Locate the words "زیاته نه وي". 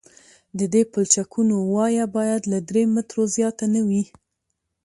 3.35-4.03